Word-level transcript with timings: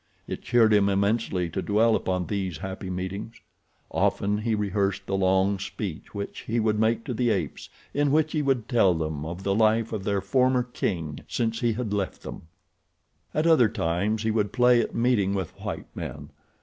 It 0.27 0.41
cheered 0.41 0.73
him 0.73 0.89
immensely 0.89 1.47
to 1.51 1.61
dwell 1.61 1.95
upon 1.95 2.25
these 2.25 2.57
happy 2.57 2.89
meetings. 2.89 3.35
Often 3.91 4.39
he 4.39 4.55
rehearsed 4.55 5.05
the 5.05 5.15
long 5.15 5.59
speech 5.59 6.15
which 6.15 6.39
he 6.39 6.59
would 6.59 6.79
make 6.79 7.03
to 7.03 7.13
the 7.13 7.29
apes, 7.29 7.69
in 7.93 8.11
which 8.11 8.31
he 8.31 8.41
would 8.41 8.67
tell 8.67 8.95
them 8.95 9.23
of 9.27 9.43
the 9.43 9.53
life 9.53 9.93
of 9.93 10.03
their 10.03 10.19
former 10.19 10.63
king 10.63 11.19
since 11.27 11.59
he 11.59 11.73
had 11.73 11.93
left 11.93 12.23
them. 12.23 12.47
At 13.31 13.45
other 13.45 13.69
times 13.69 14.23
he 14.23 14.31
would 14.31 14.51
play 14.51 14.81
at 14.81 14.95
meeting 14.95 15.35
with 15.35 15.51
white 15.59 15.95
men. 15.95 16.31